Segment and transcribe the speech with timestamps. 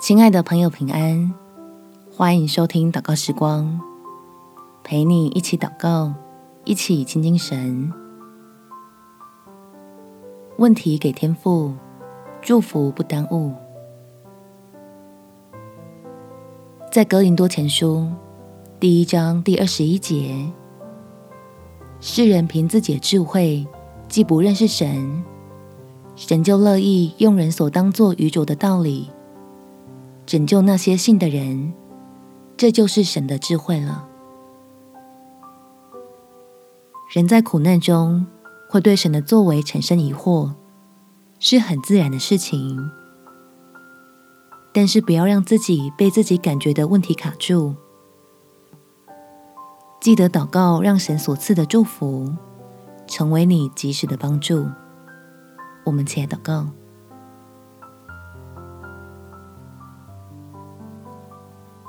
[0.00, 1.34] 亲爱的朋友，平安！
[2.08, 3.80] 欢迎收听祷告时光，
[4.84, 6.14] 陪你一起祷告，
[6.64, 7.92] 一起亲近神。
[10.56, 11.74] 问题给天赋，
[12.40, 13.52] 祝福不耽误。
[16.92, 18.08] 在哥林多前书
[18.78, 20.32] 第一章第二十一节，
[21.98, 23.66] 世人凭自己的智慧，
[24.06, 25.24] 既不认识神，
[26.14, 29.10] 神就乐意用人所当作愚拙的道理。
[30.28, 31.72] 拯救那些信的人，
[32.54, 34.06] 这就是神的智慧了。
[37.14, 38.26] 人在苦难中
[38.68, 40.52] 会对神的作为产生疑惑，
[41.40, 42.90] 是很自然的事情。
[44.70, 47.74] 但是不要让自己被自己感觉的问题卡住，
[49.98, 52.34] 记得祷告，让神所赐的祝福
[53.06, 54.66] 成为你及时的帮助。
[55.86, 56.66] 我们且祷告。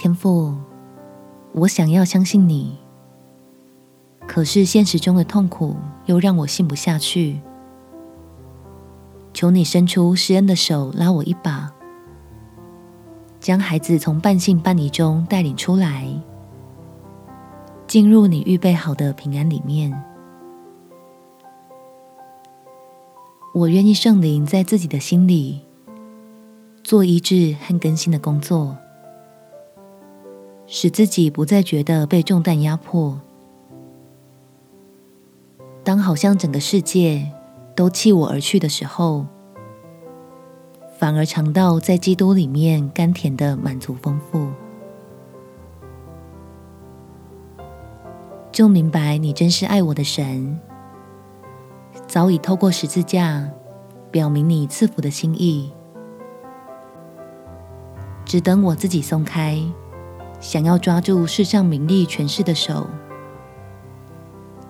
[0.09, 0.55] 天父，
[1.53, 2.79] 我想要相信你，
[4.25, 5.75] 可是现实中的痛苦
[6.07, 7.39] 又让我信不下去。
[9.35, 11.71] 求你伸出施恩的手，拉我一把，
[13.39, 16.07] 将孩子从半信半疑中带领出来，
[17.85, 19.93] 进入你预备好的平安里面。
[23.53, 25.61] 我愿意圣灵在自己的心里
[26.83, 28.75] 做医治和更新的工作。
[30.71, 33.19] 使自己不再觉得被重担压迫。
[35.83, 37.27] 当好像整个世界
[37.75, 39.25] 都弃我而去的时候，
[40.99, 44.47] 反而尝到在基督里面甘甜的满足丰富，
[48.51, 50.59] 就明白你真是爱我的神，
[52.05, 53.49] 早已透过十字架
[54.11, 55.71] 表明你赐福的心意，
[58.23, 59.59] 只等我自己松开。
[60.39, 62.87] 想要抓住世上名利权势的手，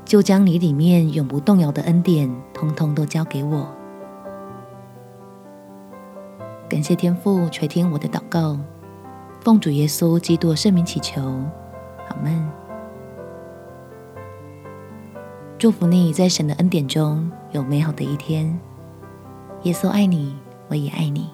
[0.04, 3.68] 就将你里面永不动摇的恩典，通通都交给我。
[6.68, 8.58] 感谢天父垂听我的祷告，
[9.42, 11.22] 奉主耶稣基督圣名祈求，
[12.10, 12.50] 阿们。
[15.58, 18.60] 祝福你在神的恩典中有美好的一天。
[19.64, 20.36] 耶稣爱你，
[20.68, 21.30] 我也爱你。